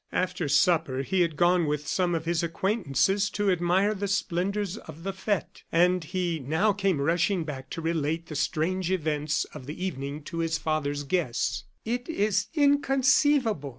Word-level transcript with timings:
After 0.11 0.47
supper 0.49 1.03
he 1.03 1.21
had 1.21 1.35
gone 1.37 1.67
with 1.67 1.85
some 1.87 2.15
of 2.15 2.25
his 2.25 2.41
acquaintances 2.41 3.29
to 3.29 3.51
admire 3.51 3.93
the 3.93 4.07
splendors 4.07 4.77
of 4.79 5.03
the 5.03 5.13
fete, 5.13 5.63
and 5.71 6.03
he 6.03 6.39
now 6.39 6.73
came 6.73 6.99
rushing 6.99 7.43
back 7.43 7.69
to 7.69 7.81
relate 7.81 8.25
the 8.25 8.35
strange 8.35 8.89
events 8.89 9.43
of 9.53 9.67
the 9.67 9.85
evening 9.85 10.23
to 10.23 10.39
his 10.39 10.57
father's 10.57 11.03
guests. 11.03 11.65
"It 11.85 12.09
is 12.09 12.47
inconceivable!" 12.55 13.69